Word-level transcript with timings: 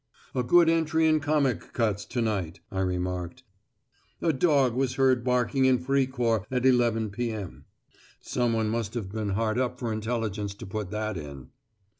"A 0.33 0.41
good 0.41 0.67
entry 0.67 1.07
in 1.07 1.19
Comic 1.19 1.73
Cuts 1.73 2.05
to 2.05 2.23
night," 2.23 2.59
I 2.71 2.79
remarked. 2.79 3.43
"'A 4.23 4.33
dog 4.33 4.73
was 4.73 4.95
heard 4.95 5.23
barking 5.23 5.65
in 5.65 5.77
Fricourt 5.77 6.45
at 6.49 6.65
11 6.65 7.11
p.m.' 7.11 7.65
Someone 8.19 8.67
must 8.69 8.95
have 8.95 9.11
been 9.11 9.29
hard 9.29 9.59
up 9.59 9.77
for 9.77 9.93
intelligence 9.93 10.55
to 10.55 10.65
put 10.65 10.89
that 10.89 11.17
in." 11.17 11.49